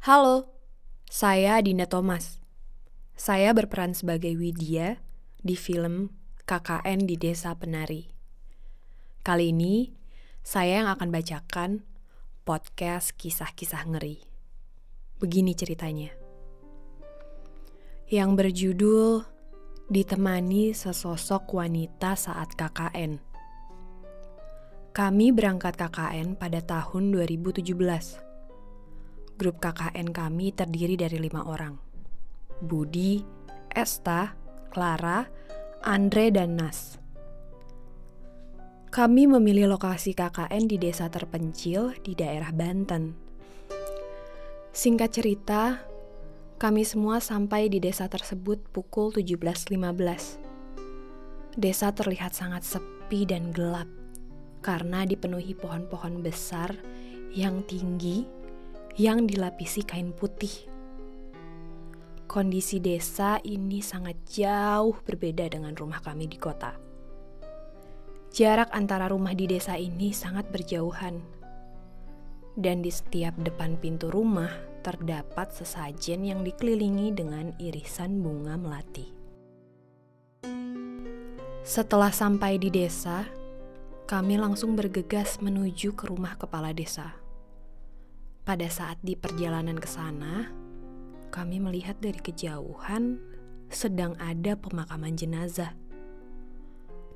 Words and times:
Halo, 0.00 0.48
saya 1.12 1.60
Dinda 1.60 1.84
Thomas. 1.84 2.40
Saya 3.20 3.52
berperan 3.52 3.92
sebagai 3.92 4.32
Widya 4.32 4.96
di 5.44 5.52
film 5.52 6.16
KKN 6.48 7.04
di 7.04 7.20
Desa 7.20 7.52
Penari. 7.52 8.08
Kali 9.20 9.52
ini, 9.52 9.92
saya 10.40 10.80
yang 10.80 10.88
akan 10.88 11.12
bacakan 11.12 11.84
podcast 12.48 13.12
kisah-kisah 13.12 13.92
ngeri. 13.92 14.24
Begini 15.20 15.52
ceritanya. 15.52 16.16
Yang 18.08 18.30
berjudul 18.40 19.28
Ditemani 19.92 20.72
Sesosok 20.72 21.44
Wanita 21.52 22.16
Saat 22.16 22.56
KKN. 22.56 23.20
Kami 24.96 25.26
berangkat 25.28 25.76
KKN 25.76 26.40
pada 26.40 26.64
tahun 26.64 27.12
2017. 27.12 28.29
Grup 29.40 29.56
KKN 29.56 30.12
kami 30.12 30.52
terdiri 30.52 31.00
dari 31.00 31.16
lima 31.16 31.48
orang. 31.48 31.72
Budi, 32.60 33.24
Esta, 33.72 34.36
Clara, 34.68 35.24
Andre, 35.80 36.28
dan 36.28 36.60
Nas. 36.60 37.00
Kami 38.92 39.24
memilih 39.24 39.72
lokasi 39.72 40.12
KKN 40.12 40.68
di 40.68 40.76
desa 40.76 41.08
terpencil 41.08 41.96
di 42.04 42.12
daerah 42.12 42.52
Banten. 42.52 43.16
Singkat 44.76 45.08
cerita, 45.08 45.88
kami 46.60 46.84
semua 46.84 47.24
sampai 47.24 47.72
di 47.72 47.80
desa 47.80 48.12
tersebut 48.12 48.60
pukul 48.76 49.08
17.15. 49.08 51.56
Desa 51.56 51.88
terlihat 51.96 52.36
sangat 52.36 52.68
sepi 52.68 53.24
dan 53.24 53.56
gelap 53.56 53.88
karena 54.60 55.08
dipenuhi 55.08 55.56
pohon-pohon 55.56 56.20
besar 56.20 56.76
yang 57.32 57.64
tinggi 57.64 58.39
yang 58.98 59.28
dilapisi 59.28 59.86
kain 59.86 60.10
putih. 60.10 60.70
Kondisi 62.30 62.78
desa 62.78 63.42
ini 63.42 63.82
sangat 63.82 64.14
jauh 64.30 64.94
berbeda 65.02 65.50
dengan 65.50 65.74
rumah 65.74 65.98
kami 65.98 66.30
di 66.30 66.38
kota. 66.38 66.78
Jarak 68.30 68.70
antara 68.70 69.10
rumah 69.10 69.34
di 69.34 69.50
desa 69.50 69.74
ini 69.74 70.14
sangat 70.14 70.46
berjauhan. 70.54 71.18
Dan 72.54 72.82
di 72.82 72.90
setiap 72.94 73.34
depan 73.42 73.74
pintu 73.78 74.14
rumah 74.14 74.50
terdapat 74.86 75.50
sesajen 75.50 76.22
yang 76.22 76.46
dikelilingi 76.46 77.10
dengan 77.10 77.50
irisan 77.58 78.22
bunga 78.22 78.54
melati. 78.54 79.10
Setelah 81.66 82.14
sampai 82.14 82.62
di 82.62 82.70
desa, 82.70 83.26
kami 84.06 84.38
langsung 84.38 84.74
bergegas 84.78 85.38
menuju 85.42 85.98
ke 85.98 86.06
rumah 86.06 86.34
kepala 86.38 86.70
desa. 86.70 87.14
Pada 88.40 88.66
saat 88.72 88.96
di 89.04 89.12
perjalanan 89.12 89.76
ke 89.76 89.84
sana, 89.84 90.48
kami 91.28 91.60
melihat 91.60 92.00
dari 92.00 92.18
kejauhan 92.18 93.20
sedang 93.70 94.18
ada 94.18 94.58
pemakaman 94.58 95.14
jenazah. 95.14 95.76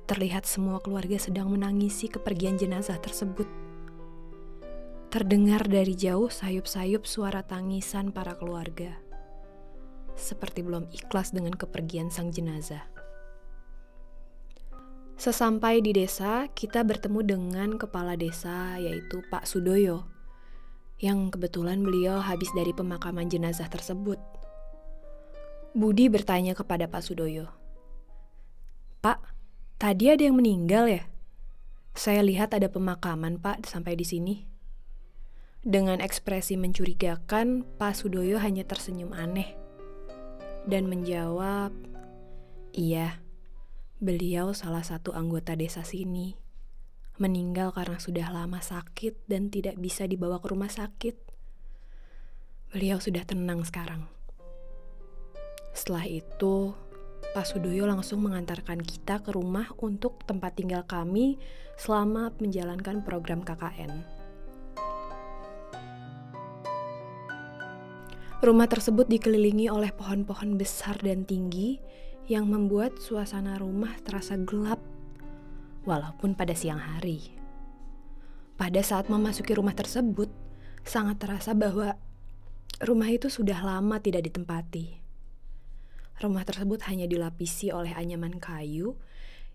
Terlihat 0.04 0.44
semua 0.44 0.84
keluarga 0.84 1.16
sedang 1.16 1.48
menangisi 1.48 2.12
kepergian 2.12 2.60
jenazah 2.60 3.00
tersebut. 3.00 3.48
Terdengar 5.08 5.64
dari 5.64 5.96
jauh 5.96 6.28
sayup-sayup 6.28 7.08
suara 7.08 7.40
tangisan 7.40 8.12
para 8.12 8.36
keluarga. 8.36 8.94
Seperti 10.14 10.60
belum 10.62 10.92
ikhlas 10.92 11.32
dengan 11.32 11.56
kepergian 11.56 12.12
sang 12.12 12.30
jenazah. 12.30 12.84
Sesampai 15.16 15.80
di 15.80 15.96
desa, 15.96 16.52
kita 16.52 16.84
bertemu 16.84 17.20
dengan 17.24 17.68
kepala 17.80 18.12
desa 18.12 18.76
yaitu 18.76 19.24
Pak 19.32 19.48
Sudoyo. 19.48 20.13
Yang 20.98 21.36
kebetulan 21.36 21.82
beliau 21.82 22.22
habis 22.22 22.48
dari 22.54 22.70
pemakaman 22.70 23.26
jenazah 23.26 23.66
tersebut. 23.66 24.20
Budi 25.74 26.06
bertanya 26.06 26.54
kepada 26.54 26.86
Pak 26.86 27.02
Sudoyo. 27.02 27.50
Pak, 29.02 29.18
tadi 29.76 30.14
ada 30.14 30.22
yang 30.22 30.38
meninggal 30.38 30.86
ya? 30.86 31.02
Saya 31.94 32.22
lihat 32.22 32.54
ada 32.54 32.70
pemakaman, 32.70 33.42
Pak, 33.42 33.66
sampai 33.66 33.98
di 33.98 34.06
sini. 34.06 34.46
Dengan 35.64 35.98
ekspresi 35.98 36.54
mencurigakan, 36.60 37.66
Pak 37.80 37.94
Sudoyo 37.96 38.38
hanya 38.38 38.62
tersenyum 38.62 39.16
aneh 39.16 39.56
dan 40.68 40.88
menjawab, 40.88 41.72
"Iya, 42.76 43.24
beliau 44.00 44.52
salah 44.52 44.84
satu 44.84 45.16
anggota 45.16 45.56
desa 45.56 45.80
sini. 45.80 46.43
Meninggal 47.14 47.70
karena 47.70 48.02
sudah 48.02 48.26
lama 48.34 48.58
sakit 48.58 49.30
dan 49.30 49.50
tidak 49.50 49.78
bisa 49.78 50.04
dibawa 50.10 50.42
ke 50.42 50.50
rumah 50.50 50.70
sakit. 50.70 51.14
Beliau 52.74 52.98
sudah 52.98 53.22
tenang 53.22 53.62
sekarang." 53.62 54.10
Setelah 55.74 56.06
itu, 56.06 56.74
Pak 57.34 57.50
Sudoyo 57.50 57.90
langsung 57.90 58.22
mengantarkan 58.22 58.78
kita 58.78 59.18
ke 59.18 59.34
rumah 59.34 59.66
untuk 59.82 60.22
tempat 60.22 60.54
tinggal 60.54 60.86
kami 60.86 61.34
selama 61.74 62.30
menjalankan 62.38 63.02
program 63.02 63.42
KKN. 63.42 64.22
Rumah 68.38 68.68
tersebut 68.68 69.10
dikelilingi 69.10 69.66
oleh 69.72 69.90
pohon-pohon 69.90 70.54
besar 70.54 70.94
dan 71.02 71.26
tinggi 71.26 71.80
yang 72.30 72.46
membuat 72.46 73.00
suasana 73.00 73.56
rumah 73.56 73.96
terasa 74.04 74.36
gelap, 74.36 74.78
walaupun 75.84 76.36
pada 76.36 76.52
siang 76.56 76.80
hari. 76.80 77.32
Pada 78.54 78.80
saat 78.80 79.08
memasuki 79.08 79.52
rumah 79.56 79.76
tersebut, 79.76 80.28
sangat 80.84 81.20
terasa 81.20 81.56
bahwa 81.56 81.96
rumah 82.82 83.08
itu 83.10 83.32
sudah 83.32 83.60
lama 83.64 83.96
tidak 84.00 84.28
ditempati. 84.28 85.00
Rumah 86.22 86.44
tersebut 86.46 86.86
hanya 86.86 87.10
dilapisi 87.10 87.74
oleh 87.74 87.90
anyaman 87.96 88.38
kayu 88.38 88.94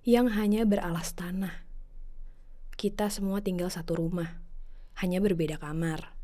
yang 0.03 0.27
hanya 0.31 0.67
beralas 0.67 1.15
tanah. 1.15 1.63
Kita 2.75 3.11
semua 3.11 3.39
tinggal 3.43 3.71
satu 3.71 3.99
rumah, 3.99 4.39
hanya 4.99 5.19
berbeda 5.23 5.59
kamar. 5.59 6.15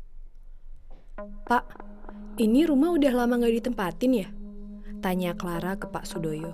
Pak, 1.48 1.64
ini 2.36 2.68
rumah 2.68 2.92
udah 2.92 3.12
lama 3.12 3.40
gak 3.40 3.56
ditempatin 3.64 4.12
ya? 4.12 4.28
Tanya 5.00 5.32
Clara 5.32 5.80
ke 5.80 5.88
Pak 5.88 6.04
Sudoyo. 6.04 6.52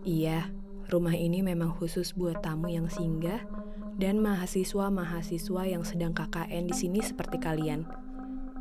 Iya, 0.00 0.48
rumah 0.90 1.14
ini 1.14 1.40
memang 1.40 1.70
khusus 1.70 2.12
buat 2.18 2.42
tamu 2.42 2.66
yang 2.66 2.90
singgah 2.90 3.46
dan 3.94 4.18
mahasiswa-mahasiswa 4.18 5.62
yang 5.70 5.86
sedang 5.86 6.10
KKN 6.10 6.66
di 6.66 6.74
sini 6.74 6.98
seperti 6.98 7.38
kalian. 7.38 7.86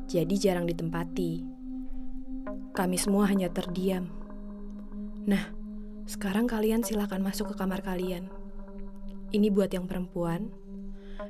Jadi 0.06 0.35
jarang 0.38 0.69
ditempati. 0.69 1.41
Kami 2.78 2.97
semua 3.01 3.25
hanya 3.25 3.50
terdiam. 3.50 4.06
Nah, 5.25 5.50
sekarang 6.06 6.45
kalian 6.45 6.85
silakan 6.85 7.25
masuk 7.25 7.53
ke 7.53 7.56
kamar 7.57 7.81
kalian. 7.81 8.29
Ini 9.29 9.53
buat 9.53 9.69
yang 9.73 9.85
perempuan, 9.85 10.50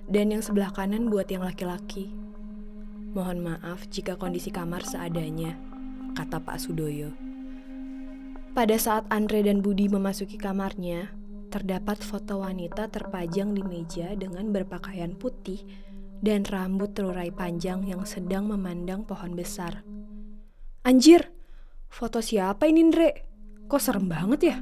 dan 0.08 0.32
yang 0.32 0.44
sebelah 0.44 0.72
kanan 0.72 1.12
buat 1.12 1.28
yang 1.28 1.44
laki-laki. 1.44 2.12
Mohon 3.12 3.56
maaf 3.56 3.90
jika 3.90 4.16
kondisi 4.16 4.54
kamar 4.54 4.86
seadanya, 4.86 5.58
kata 6.16 6.40
Pak 6.40 6.62
Sudoyo. 6.62 7.29
Pada 8.60 8.76
saat 8.76 9.08
Andre 9.08 9.40
dan 9.40 9.64
Budi 9.64 9.88
memasuki 9.88 10.36
kamarnya, 10.36 11.16
terdapat 11.48 12.04
foto 12.04 12.44
wanita 12.44 12.92
terpajang 12.92 13.56
di 13.56 13.64
meja 13.64 14.12
dengan 14.20 14.52
berpakaian 14.52 15.16
putih 15.16 15.64
dan 16.20 16.44
rambut 16.44 16.92
terurai 16.92 17.32
panjang 17.32 17.88
yang 17.88 18.04
sedang 18.04 18.52
memandang 18.52 19.08
pohon 19.08 19.32
besar. 19.32 19.88
Anjir, 20.84 21.32
foto 21.88 22.20
siapa 22.20 22.68
ini 22.68 22.84
Andre? 22.84 23.10
Kok 23.72 23.80
serem 23.80 24.12
banget 24.12 24.52
ya? 24.52 24.60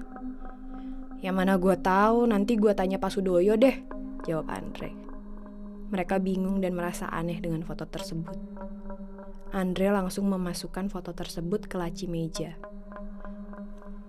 Yang 1.25 1.33
mana 1.33 1.57
gue 1.57 1.73
tahu, 1.81 2.29
nanti 2.29 2.53
gue 2.53 2.77
tanya 2.77 3.01
Pak 3.01 3.17
Sudoyo 3.17 3.57
deh, 3.57 3.81
jawab 4.29 4.45
Andre. 4.53 4.93
Mereka 5.89 6.21
bingung 6.21 6.61
dan 6.61 6.77
merasa 6.77 7.09
aneh 7.09 7.41
dengan 7.41 7.65
foto 7.65 7.89
tersebut. 7.89 8.37
Andre 9.57 9.89
langsung 9.89 10.29
memasukkan 10.29 10.85
foto 10.85 11.17
tersebut 11.17 11.65
ke 11.65 11.81
laci 11.81 12.05
meja. 12.05 12.76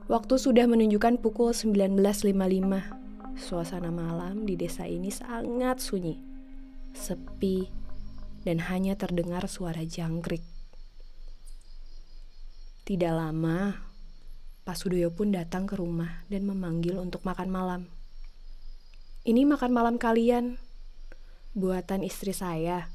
Waktu 0.09 0.41
sudah 0.41 0.65
menunjukkan 0.65 1.21
pukul 1.21 1.53
19.55. 1.53 2.33
Suasana 3.37 3.93
malam 3.93 4.49
di 4.49 4.57
desa 4.57 4.89
ini 4.89 5.13
sangat 5.13 5.85
sunyi, 5.85 6.17
sepi, 6.97 7.69
dan 8.41 8.57
hanya 8.73 8.97
terdengar 8.97 9.45
suara 9.53 9.85
jangkrik. 9.85 10.41
Tidak 12.89 13.13
lama, 13.13 13.85
Pak 14.65 14.81
Sudoyo 14.81 15.13
pun 15.13 15.29
datang 15.29 15.69
ke 15.69 15.77
rumah 15.77 16.25
dan 16.33 16.49
memanggil 16.49 16.97
untuk 16.97 17.21
makan 17.29 17.53
malam. 17.53 17.93
Ini 19.29 19.45
makan 19.45 19.77
malam 19.77 20.01
kalian, 20.01 20.57
buatan 21.53 22.01
istri 22.01 22.33
saya. 22.33 22.89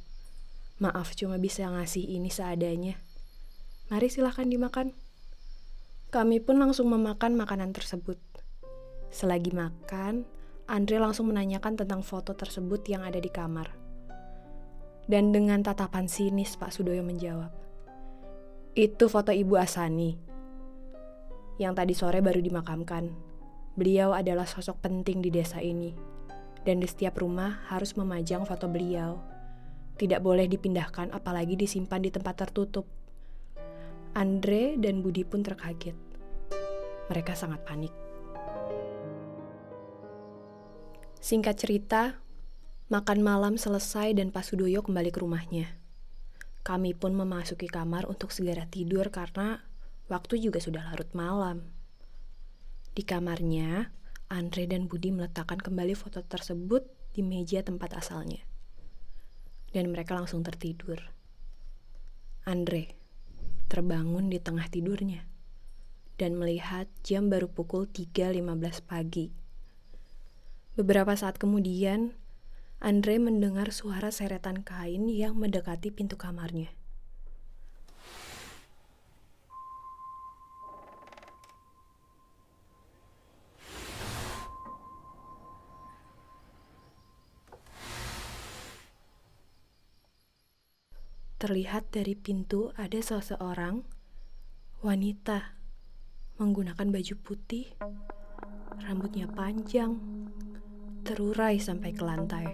Maaf 0.81 1.13
cuma 1.13 1.37
bisa 1.37 1.69
ngasih 1.69 2.09
ini 2.09 2.33
seadanya. 2.33 2.97
Mari 3.93 4.09
silahkan 4.09 4.49
dimakan. 4.49 5.02
Kami 6.13 6.37
pun 6.45 6.61
langsung 6.61 6.93
memakan 6.93 7.33
makanan 7.33 7.73
tersebut. 7.73 8.21
Selagi 9.09 9.49
makan, 9.49 10.29
Andre 10.69 11.01
langsung 11.01 11.33
menanyakan 11.33 11.73
tentang 11.73 12.05
foto 12.05 12.37
tersebut 12.37 12.85
yang 12.85 13.01
ada 13.01 13.17
di 13.17 13.33
kamar. 13.33 13.73
Dan 15.09 15.33
dengan 15.33 15.65
tatapan 15.65 16.05
sinis 16.05 16.53
Pak 16.53 16.69
Sudoyo 16.69 17.01
menjawab, 17.01 17.49
Itu 18.77 19.09
foto 19.09 19.33
Ibu 19.33 19.57
Asani 19.57 20.33
yang 21.57 21.73
tadi 21.73 21.93
sore 21.97 22.21
baru 22.21 22.41
dimakamkan. 22.41 23.09
Beliau 23.73 24.13
adalah 24.13 24.45
sosok 24.45 24.85
penting 24.85 25.21
di 25.21 25.33
desa 25.33 25.61
ini, 25.61 25.93
dan 26.61 26.77
di 26.77 26.87
setiap 26.89 27.17
rumah 27.21 27.65
harus 27.73 27.97
memajang 27.97 28.45
foto 28.45 28.69
beliau. 28.69 29.17
Tidak 29.97 30.21
boleh 30.21 30.45
dipindahkan, 30.45 31.13
apalagi 31.13 31.57
disimpan 31.57 32.01
di 32.01 32.09
tempat 32.09 32.37
tertutup. 32.37 32.85
Andre 34.13 34.77
dan 34.77 35.01
Budi 35.01 35.25
pun 35.25 35.41
terkaget. 35.41 35.97
Mereka 37.09 37.33
sangat 37.33 37.65
panik. 37.65 37.89
Singkat 41.17 41.55
cerita, 41.57 42.21
makan 42.93 43.25
malam 43.25 43.57
selesai 43.57 44.13
dan 44.13 44.29
Pak 44.29 44.45
Sudoyo 44.45 44.85
kembali 44.85 45.09
ke 45.09 45.17
rumahnya. 45.17 45.65
Kami 46.61 46.93
pun 46.93 47.17
memasuki 47.17 47.65
kamar 47.65 48.05
untuk 48.05 48.29
segera 48.29 48.69
tidur 48.69 49.09
karena 49.09 49.65
waktu 50.13 50.37
juga 50.45 50.61
sudah 50.61 50.93
larut 50.93 51.09
malam. 51.17 51.73
Di 52.93 53.01
kamarnya, 53.01 53.89
Andre 54.29 54.69
dan 54.69 54.85
Budi 54.85 55.09
meletakkan 55.09 55.57
kembali 55.57 55.97
foto 55.97 56.21
tersebut 56.21 56.85
di 57.17 57.25
meja 57.25 57.65
tempat 57.65 57.97
asalnya. 57.97 58.45
Dan 59.73 59.89
mereka 59.89 60.13
langsung 60.13 60.45
tertidur. 60.45 61.01
Andre 62.45 63.02
terbangun 63.73 64.29
di 64.29 64.37
tengah 64.37 64.69
tidurnya 64.69 65.25
dan 66.21 66.37
melihat 66.37 66.85
jam 67.01 67.33
baru 67.33 67.49
pukul 67.49 67.89
3.15 67.89 68.85
pagi. 68.85 69.33
Beberapa 70.77 71.17
saat 71.17 71.41
kemudian, 71.41 72.13
Andre 72.77 73.17
mendengar 73.17 73.73
suara 73.73 74.13
seretan 74.13 74.61
kain 74.61 75.09
yang 75.09 75.33
mendekati 75.39 75.89
pintu 75.89 76.21
kamarnya. 76.21 76.69
Terlihat 91.43 91.91
dari 91.91 92.15
pintu 92.15 92.71
ada 92.79 93.03
seseorang 93.03 93.83
wanita 94.79 95.59
menggunakan 96.39 96.87
baju 96.87 97.15
putih, 97.19 97.67
rambutnya 98.87 99.27
panjang, 99.27 99.99
terurai 101.03 101.59
sampai 101.59 101.91
ke 101.91 101.99
lantai. 101.99 102.47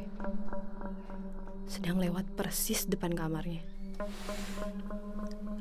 Sedang 1.69 2.01
lewat 2.01 2.33
persis 2.33 2.89
depan 2.89 3.13
kamarnya. 3.13 3.61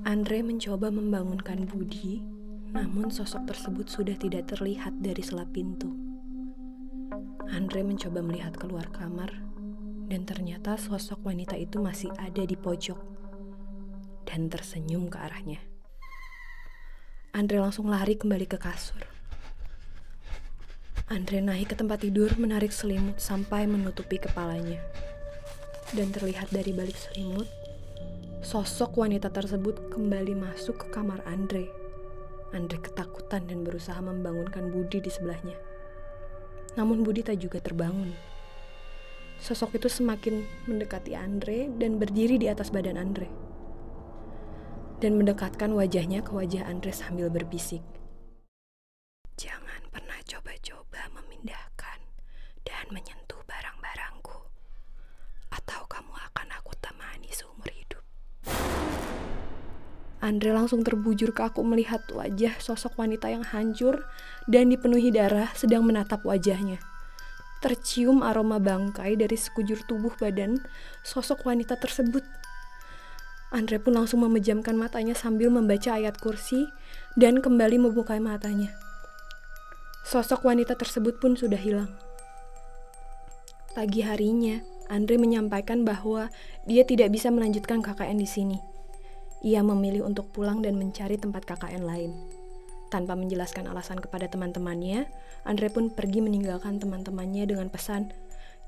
Andre 0.08 0.40
mencoba 0.40 0.88
membangunkan 0.88 1.69
Budi, 1.69 2.24
namun 2.72 3.12
sosok 3.12 3.44
tersebut 3.44 3.92
sudah 3.92 4.16
tidak 4.16 4.56
terlihat 4.56 5.04
dari 5.04 5.20
selap 5.20 5.52
pintu. 5.52 5.92
Andre 7.52 7.84
mencoba 7.84 8.24
melihat 8.24 8.56
keluar 8.56 8.88
kamar, 8.88 9.36
dan 10.08 10.24
ternyata 10.24 10.81
sosok 10.81 11.28
wanita 11.28 11.60
itu 11.60 11.76
masih 11.76 12.08
ada 12.16 12.40
di 12.40 12.56
pojok 12.56 13.18
dan 14.28 14.52
tersenyum 14.52 15.08
ke 15.08 15.16
arahnya. 15.16 15.64
Andre 17.32 17.64
langsung 17.64 17.88
lari 17.88 18.20
kembali 18.20 18.44
ke 18.44 18.60
kasur. 18.60 19.00
Andre 21.08 21.40
naik 21.40 21.72
ke 21.72 21.76
tempat 21.80 22.04
tidur 22.04 22.28
menarik 22.36 22.69
selimut 22.69 23.16
sampai 23.16 23.64
menutupi 23.64 24.20
kepalanya. 24.20 24.76
Dan 25.96 26.12
terlihat 26.12 26.52
dari 26.52 26.76
balik 26.76 27.00
selimut, 27.00 27.48
sosok 28.44 29.00
wanita 29.00 29.32
tersebut 29.32 29.88
kembali 29.88 30.36
masuk 30.36 30.84
ke 30.84 30.86
kamar 30.92 31.24
Andre. 31.24 31.64
Andre 32.52 32.76
ketakutan 32.84 33.48
dan 33.48 33.64
berusaha 33.64 33.96
membangunkan 34.04 34.69
Budi 34.69 35.00
di 35.00 35.08
sebelahnya. 35.08 35.56
Namun 36.76 37.00
Budi 37.00 37.24
tak 37.24 37.40
juga 37.40 37.64
terbangun. 37.64 38.12
Sosok 39.40 39.81
itu 39.81 39.88
semakin 39.88 40.44
mendekati 40.69 41.16
Andre 41.16 41.72
dan 41.72 41.96
berdiri 41.96 42.36
di 42.36 42.52
atas 42.52 42.69
badan 42.69 43.00
Andre. 43.00 43.47
Dan 44.98 45.14
mendekatkan 45.14 45.70
wajahnya 45.78 46.26
ke 46.26 46.34
wajah 46.34 46.66
Andre 46.66 46.90
sambil 46.90 47.30
berbisik. 47.30 47.86
Jangan 49.38 49.86
pernah 49.94 50.18
coba-coba 50.26 51.06
memindahkan 51.14 51.98
dan 52.66 52.84
menyentuh 52.90 53.38
barang-barangku. 53.46 54.38
Atau 55.54 55.86
kamu 55.86 56.10
akan 56.10 56.48
aku 56.50 56.74
temani 56.82 57.30
seumur 57.30 57.70
hidup. 57.70 58.02
Andre 60.18 60.50
langsung 60.50 60.82
terbujur 60.82 61.30
kaku 61.30 61.62
melihat 61.62 62.02
wajah 62.10 62.58
sosok 62.58 62.98
wanita 62.98 63.30
yang 63.30 63.46
hancur 63.46 64.02
dan 64.50 64.66
dipenuhi 64.66 65.14
darah 65.14 65.46
sedang 65.54 65.86
menatap 65.86 66.26
wajahnya. 66.26 66.82
Tercium 67.62 68.26
aroma 68.26 68.58
bangkai 68.58 69.14
dari 69.14 69.38
sekujur 69.38 69.86
tubuh 69.86 70.10
badan 70.18 70.58
sosok 71.06 71.46
wanita 71.46 71.78
tersebut. 71.78 72.26
Andre 73.48 73.80
pun 73.80 73.96
langsung 73.96 74.20
memejamkan 74.28 74.76
matanya 74.76 75.16
sambil 75.16 75.48
membaca 75.48 75.96
ayat 75.96 76.20
kursi 76.20 76.68
dan 77.16 77.40
kembali 77.40 77.80
membuka 77.80 78.12
matanya. 78.20 78.68
Sosok 80.04 80.44
wanita 80.44 80.76
tersebut 80.76 81.16
pun 81.16 81.32
sudah 81.32 81.56
hilang. 81.56 81.88
Pagi 83.72 84.04
harinya, 84.04 84.60
Andre 84.88 85.20
menyampaikan 85.20 85.84
bahwa 85.84 86.32
dia 86.64 86.84
tidak 86.84 87.12
bisa 87.12 87.28
melanjutkan 87.28 87.84
KKN 87.84 88.16
di 88.20 88.28
sini. 88.28 88.58
Ia 89.44 89.64
memilih 89.64 90.04
untuk 90.04 90.32
pulang 90.32 90.64
dan 90.64 90.76
mencari 90.80 91.20
tempat 91.20 91.44
KKN 91.44 91.84
lain. 91.84 92.12
Tanpa 92.88 93.16
menjelaskan 93.16 93.68
alasan 93.68 94.00
kepada 94.00 94.28
teman-temannya, 94.32 95.08
Andre 95.44 95.68
pun 95.68 95.92
pergi 95.92 96.24
meninggalkan 96.24 96.80
teman-temannya 96.80 97.44
dengan 97.44 97.68
pesan, 97.68 98.12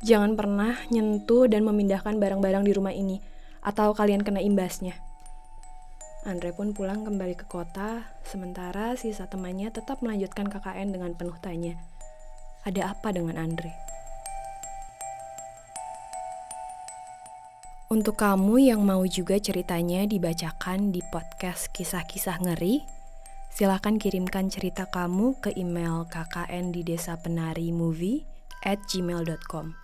"Jangan 0.04 0.36
pernah 0.36 0.76
nyentuh 0.92 1.48
dan 1.48 1.64
memindahkan 1.64 2.20
barang-barang 2.20 2.64
di 2.68 2.72
rumah 2.76 2.92
ini, 2.92 3.18
atau 3.60 3.92
kalian 3.96 4.24
kena 4.24 4.42
imbasnya." 4.44 4.98
Andre 6.28 6.52
pun 6.52 6.76
pulang 6.76 7.08
kembali 7.08 7.32
ke 7.32 7.48
kota, 7.48 8.04
sementara 8.28 8.92
sisa 9.00 9.24
temannya 9.24 9.72
tetap 9.72 10.04
melanjutkan 10.04 10.52
KKN 10.52 10.92
dengan 10.92 11.16
penuh 11.16 11.36
tanya. 11.40 11.80
Ada 12.68 12.92
apa 12.92 13.08
dengan 13.16 13.40
Andre? 13.40 13.72
Untuk 17.88 18.20
kamu 18.20 18.70
yang 18.70 18.84
mau 18.84 19.02
juga 19.08 19.40
ceritanya 19.40 20.04
dibacakan 20.04 20.92
di 20.92 21.00
podcast 21.08 21.72
kisah-kisah 21.72 22.38
ngeri, 22.38 22.84
silahkan 23.48 23.96
kirimkan 23.96 24.52
cerita 24.52 24.86
kamu 24.92 25.40
ke 25.40 25.56
email 25.56 26.06
kkn 26.06 26.70
di 26.70 26.86
desa 26.86 27.18
penari 27.18 27.74
movie 27.74 28.28
at 28.62 28.78
gmail.com. 28.92 29.79